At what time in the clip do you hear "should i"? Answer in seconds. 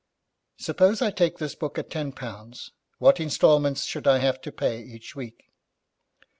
3.77-4.17